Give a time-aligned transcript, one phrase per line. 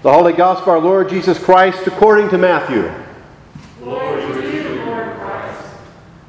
[0.00, 2.88] The Holy Gospel of our Lord Jesus Christ according to Matthew.
[3.80, 5.54] Glory to you,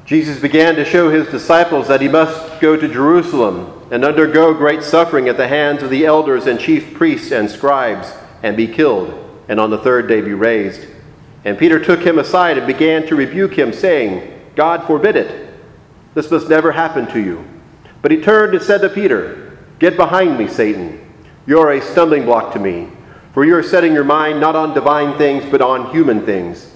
[0.04, 4.82] Jesus began to show his disciples that he must go to Jerusalem and undergo great
[4.82, 8.12] suffering at the hands of the elders and chief priests and scribes
[8.42, 9.14] and be killed,
[9.46, 10.88] and on the third day be raised.
[11.44, 15.54] And Peter took him aside and began to rebuke him, saying, God forbid it.
[16.14, 17.44] This must never happen to you.
[18.02, 21.08] But he turned and said to Peter, Get behind me, Satan.
[21.46, 22.90] You are a stumbling block to me
[23.32, 26.72] for you are setting your mind not on divine things, but on human things.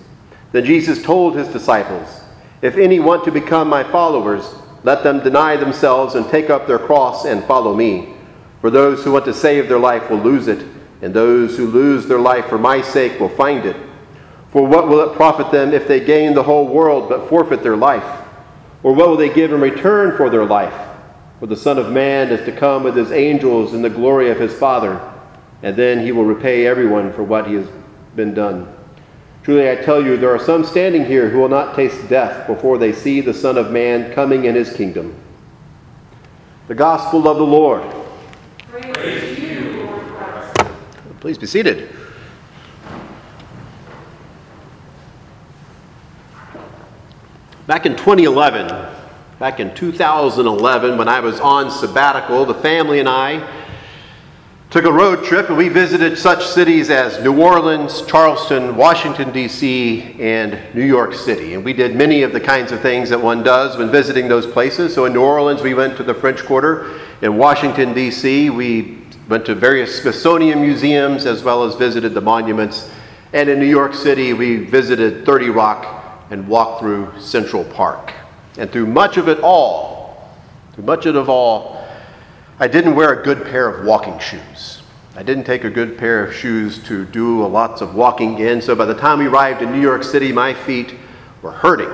[0.52, 2.20] Then Jesus told his disciples,
[2.62, 6.78] If any want to become my followers, let them deny themselves and take up their
[6.78, 8.14] cross and follow me.
[8.60, 10.64] For those who want to save their life will lose it,
[11.02, 13.76] and those who lose their life for my sake will find it.
[14.50, 17.76] For what will it profit them if they gain the whole world but forfeit their
[17.76, 18.22] life?
[18.84, 20.88] Or what will they give in return for their life?
[21.40, 24.38] For the Son of Man is to come with his angels in the glory of
[24.38, 25.00] his Father
[25.64, 27.66] and then he will repay everyone for what he has
[28.14, 28.70] been done.
[29.42, 32.76] Truly, I tell you, there are some standing here who will not taste death before
[32.76, 35.18] they see the Son of Man coming in his kingdom.
[36.68, 37.82] The Gospel of the Lord.
[41.20, 41.96] Please be seated.
[47.66, 48.68] Back in 2011,
[49.38, 53.63] back in 2011, when I was on sabbatical, the family and I
[54.74, 60.16] took a road trip and we visited such cities as New Orleans, Charleston, Washington, D.C.,
[60.18, 61.54] and New York City.
[61.54, 64.48] And we did many of the kinds of things that one does when visiting those
[64.48, 64.92] places.
[64.92, 66.98] So in New Orleans, we went to the French Quarter.
[67.22, 68.98] In Washington, D.C., we
[69.28, 72.90] went to various Smithsonian museums as well as visited the monuments.
[73.32, 78.12] And in New York City, we visited 30 Rock and walked through Central Park.
[78.58, 80.32] And through much of it all,
[80.72, 81.83] through much of it all,
[82.56, 84.80] I didn't wear a good pair of walking shoes.
[85.16, 88.76] I didn't take a good pair of shoes to do lots of walking in, so
[88.76, 90.94] by the time we arrived in New York City, my feet
[91.42, 91.90] were hurting.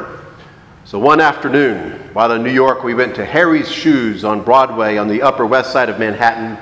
[0.84, 5.08] So one afternoon, while in New York, we went to Harry's Shoes on Broadway on
[5.08, 6.58] the Upper West Side of Manhattan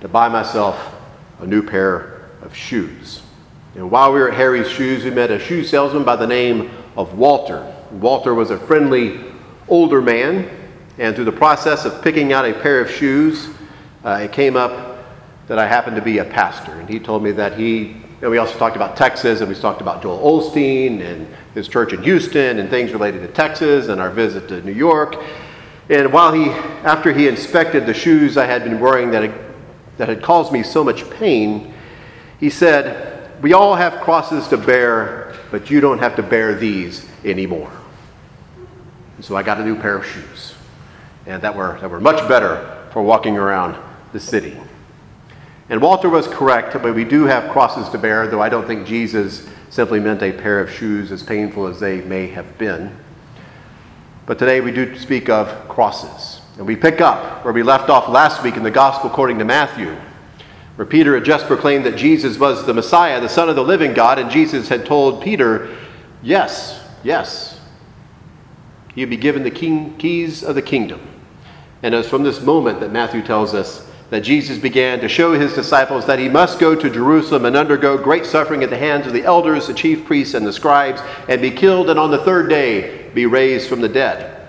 [0.00, 0.94] to buy myself
[1.40, 3.22] a new pair of shoes.
[3.74, 6.70] And while we were at Harry's Shoes, we met a shoe salesman by the name
[6.96, 7.74] of Walter.
[7.90, 9.24] Walter was a friendly
[9.66, 10.48] older man
[11.00, 13.48] and through the process of picking out a pair of shoes,
[14.04, 14.98] uh, it came up
[15.46, 16.72] that I happened to be a pastor.
[16.72, 19.80] And he told me that he, and we also talked about Texas, and we talked
[19.80, 24.10] about Joel Osteen and his church in Houston and things related to Texas and our
[24.10, 25.16] visit to New York.
[25.88, 26.50] And while he,
[26.84, 29.34] after he inspected the shoes I had been wearing that had,
[29.96, 31.72] that had caused me so much pain,
[32.38, 37.08] he said, We all have crosses to bear, but you don't have to bear these
[37.24, 37.72] anymore.
[39.16, 40.56] And so I got a new pair of shoes
[41.26, 43.76] and that were, that were much better for walking around
[44.12, 44.56] the city.
[45.68, 48.86] And Walter was correct, but we do have crosses to bear, though I don't think
[48.86, 52.94] Jesus simply meant a pair of shoes as painful as they may have been.
[54.26, 56.40] But today we do speak of crosses.
[56.58, 59.44] And we pick up where we left off last week in the Gospel according to
[59.44, 59.96] Matthew,
[60.76, 63.94] where Peter had just proclaimed that Jesus was the Messiah, the Son of the living
[63.94, 65.74] God, and Jesus had told Peter,
[66.22, 67.49] Yes, yes,
[69.00, 71.00] you'll be given the king, keys of the kingdom.
[71.82, 75.32] And it was from this moment that Matthew tells us that Jesus began to show
[75.32, 79.06] his disciples that he must go to Jerusalem and undergo great suffering at the hands
[79.06, 82.18] of the elders, the chief priests, and the scribes, and be killed, and on the
[82.18, 84.48] third day be raised from the dead.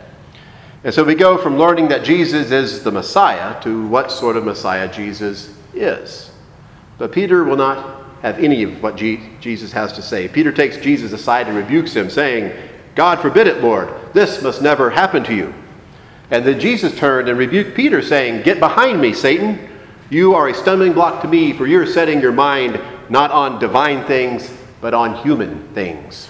[0.84, 4.44] And so we go from learning that Jesus is the Messiah to what sort of
[4.44, 6.32] Messiah Jesus is.
[6.98, 10.28] But Peter will not have any of what Jesus has to say.
[10.28, 12.52] Peter takes Jesus aside and rebukes him, saying,
[12.96, 13.90] God forbid it, Lord.
[14.14, 15.54] This must never happen to you.
[16.30, 19.70] And then Jesus turned and rebuked Peter, saying, Get behind me, Satan.
[20.10, 22.80] You are a stumbling block to me, for you're setting your mind
[23.10, 26.30] not on divine things, but on human things.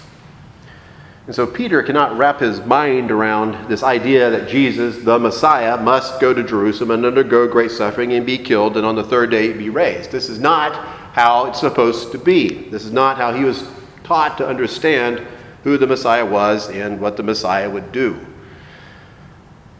[1.26, 6.20] And so Peter cannot wrap his mind around this idea that Jesus, the Messiah, must
[6.20, 9.52] go to Jerusalem and undergo great suffering and be killed, and on the third day
[9.52, 10.10] be raised.
[10.10, 10.74] This is not
[11.12, 12.68] how it's supposed to be.
[12.70, 13.68] This is not how he was
[14.02, 15.24] taught to understand
[15.64, 18.26] who the Messiah was and what the Messiah would do.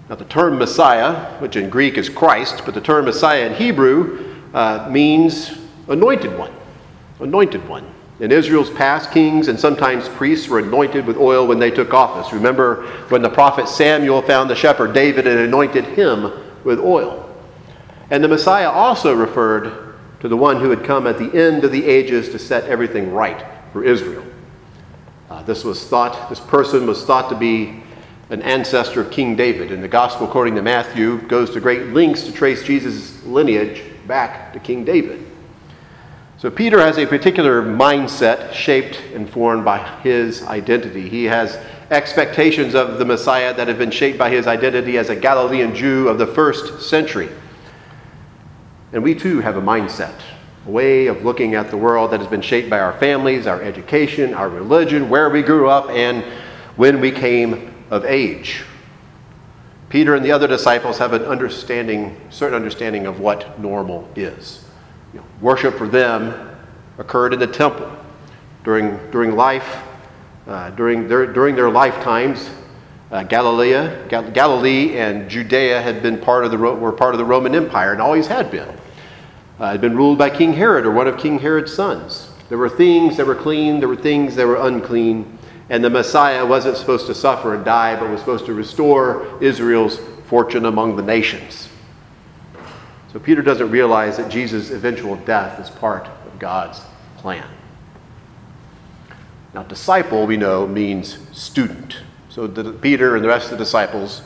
[0.09, 4.43] Now, the term Messiah, which in Greek is Christ, but the term Messiah in Hebrew
[4.53, 5.59] uh, means
[5.89, 6.53] anointed one.
[7.21, 7.87] Anointed one.
[8.21, 12.33] In Israel's past, kings and sometimes priests were anointed with oil when they took office.
[12.33, 16.31] Remember when the prophet Samuel found the shepherd David and anointed him
[16.63, 17.29] with oil.
[18.11, 21.73] And the Messiah also referred to the one who had come at the end of
[21.73, 24.25] the ages to set everything right for Israel.
[25.33, 27.83] Uh, this was thought, this person was thought to be
[28.29, 29.73] an ancestor of King David.
[29.73, 34.53] And the gospel, according to Matthew, goes to great lengths to trace Jesus' lineage back
[34.53, 35.27] to King David.
[36.37, 41.09] So Peter has a particular mindset shaped and formed by his identity.
[41.09, 41.59] He has
[41.91, 46.09] expectations of the Messiah that have been shaped by his identity as a Galilean Jew
[46.09, 47.31] of the first century.
[48.93, 50.21] And we too have a mindset,
[50.67, 54.35] way of looking at the world that has been shaped by our families, our education,
[54.35, 56.23] our religion, where we grew up, and
[56.77, 58.65] when we came of age.
[59.89, 64.65] Peter and the other disciples have an understanding, certain understanding of what normal is.
[65.13, 66.57] You know, worship for them
[66.97, 67.95] occurred in the temple
[68.65, 69.83] during, during life,
[70.47, 72.49] uh, during, their, during their lifetimes.
[73.11, 77.25] Uh, Galilee, Gal- Galilee and Judea had been part of the, were part of the
[77.27, 78.75] Roman Empire and always had been.
[79.61, 82.31] Uh, had been ruled by King Herod or one of King Herod's sons.
[82.49, 85.39] There were things that were clean, there were things that were unclean,
[85.69, 89.99] and the Messiah wasn't supposed to suffer and die, but was supposed to restore Israel's
[90.27, 91.69] fortune among the nations.
[93.13, 96.81] So Peter doesn't realize that Jesus' eventual death is part of God's
[97.19, 97.47] plan.
[99.55, 101.99] Now, disciple, we know, means student.
[102.31, 104.23] So Peter and the rest of the disciples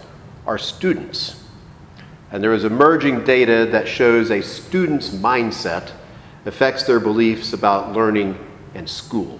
[0.47, 1.43] are students.
[2.31, 5.93] And there is emerging data that shows a student's mindset
[6.45, 8.39] affects their beliefs about learning
[8.75, 9.39] and school.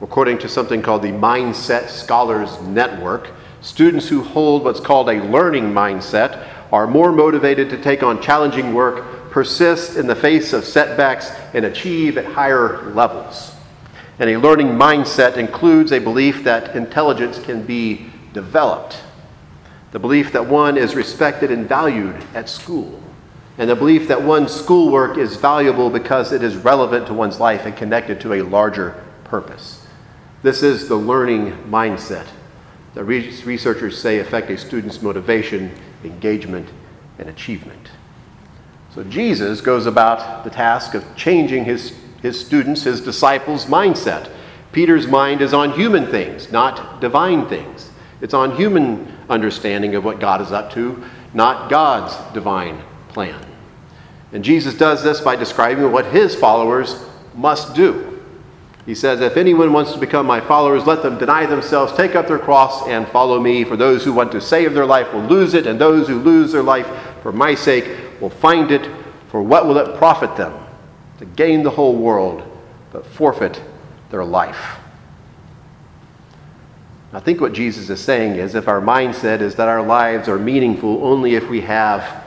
[0.00, 3.30] According to something called the Mindset Scholars Network,
[3.60, 8.74] students who hold what's called a learning mindset are more motivated to take on challenging
[8.74, 13.54] work, persist in the face of setbacks, and achieve at higher levels.
[14.18, 18.98] And a learning mindset includes a belief that intelligence can be developed,
[19.92, 23.00] the belief that one is respected and valued at school,
[23.58, 27.64] and the belief that one's schoolwork is valuable because it is relevant to one's life
[27.64, 29.86] and connected to a larger purpose.
[30.42, 32.26] This is the learning mindset
[32.94, 35.70] that researchers say affect a student's motivation,
[36.04, 36.68] engagement,
[37.18, 37.90] and achievement.
[38.94, 44.30] So Jesus goes about the task of changing his, his students, his disciples' mindset.
[44.72, 47.90] Peter's mind is on human things, not divine things.
[48.20, 53.44] It's on human understanding of what God is up to, not God's divine plan.
[54.32, 58.22] And Jesus does this by describing what his followers must do.
[58.86, 62.28] He says, If anyone wants to become my followers, let them deny themselves, take up
[62.28, 63.64] their cross, and follow me.
[63.64, 66.52] For those who want to save their life will lose it, and those who lose
[66.52, 66.88] their life
[67.22, 68.88] for my sake will find it.
[69.30, 70.54] For what will it profit them
[71.18, 72.42] to gain the whole world
[72.92, 73.60] but forfeit
[74.10, 74.78] their life?
[77.16, 80.38] I think what Jesus is saying is if our mindset is that our lives are
[80.38, 82.22] meaningful only if we have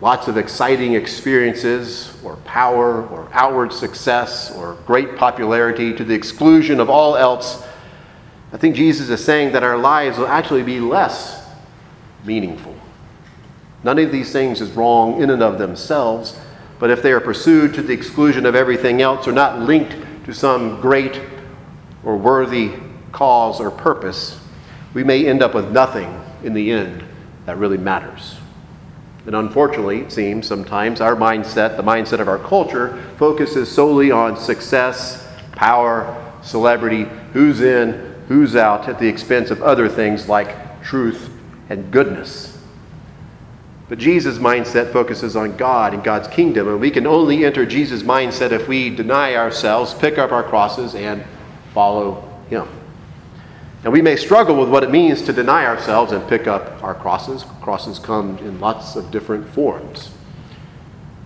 [0.00, 6.80] lots of exciting experiences or power or outward success or great popularity to the exclusion
[6.80, 7.64] of all else,
[8.52, 11.48] I think Jesus is saying that our lives will actually be less
[12.24, 12.74] meaningful.
[13.84, 16.36] None of these things is wrong in and of themselves,
[16.80, 19.94] but if they are pursued to the exclusion of everything else or not linked
[20.24, 21.20] to some great
[22.02, 22.72] or worthy
[23.18, 24.38] cause or purpose,
[24.94, 27.02] we may end up with nothing in the end
[27.46, 28.36] that really matters.
[29.26, 34.36] And unfortunately, it seems sometimes our mindset, the mindset of our culture, focuses solely on
[34.36, 41.28] success, power, celebrity, who's in, who's out, at the expense of other things like truth
[41.70, 42.56] and goodness.
[43.88, 48.04] But Jesus' mindset focuses on God and God's kingdom, and we can only enter Jesus'
[48.04, 51.24] mindset if we deny ourselves, pick up our crosses, and
[51.74, 52.68] follow Him.
[53.84, 56.94] And we may struggle with what it means to deny ourselves and pick up our
[56.94, 57.44] crosses.
[57.62, 60.10] Crosses come in lots of different forms.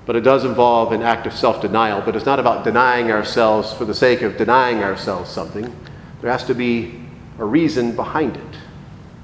[0.05, 3.73] But it does involve an act of self denial, but it's not about denying ourselves
[3.73, 5.75] for the sake of denying ourselves something.
[6.21, 7.01] There has to be
[7.39, 8.57] a reason behind it.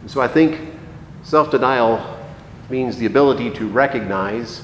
[0.00, 0.58] And so I think
[1.22, 2.16] self denial
[2.70, 4.62] means the ability to recognize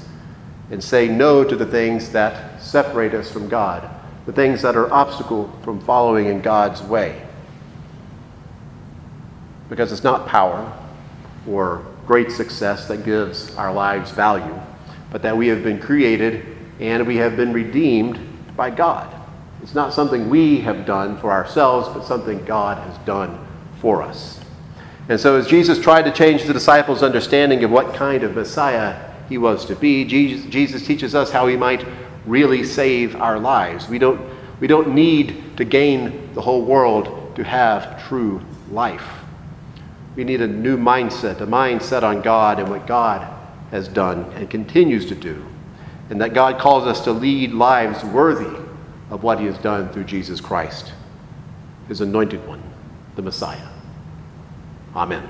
[0.71, 3.87] and say no to the things that separate us from God,
[4.25, 7.24] the things that are obstacle from following in God's way
[9.69, 10.71] because it's not power
[11.47, 14.59] or great success that gives our lives value,
[15.11, 16.45] but that we have been created
[16.79, 18.19] and we have been redeemed
[18.55, 19.13] by God.
[19.61, 23.45] It's not something we have done for ourselves, but something God has done
[23.79, 24.39] for us.
[25.07, 29.11] And so, as Jesus tried to change the disciples' understanding of what kind of Messiah
[29.29, 31.85] he was to be, Jesus, Jesus teaches us how he might
[32.25, 33.87] really save our lives.
[33.87, 34.21] We don't,
[34.59, 38.41] we don't need to gain the whole world to have true
[38.71, 39.24] life.
[40.15, 43.27] We need a new mindset, a mindset on God and what God
[43.71, 45.45] has done and continues to do.
[46.09, 48.63] And that God calls us to lead lives worthy
[49.09, 50.93] of what He has done through Jesus Christ,
[51.87, 52.61] His anointed one,
[53.15, 53.67] the Messiah.
[54.95, 55.27] Amen.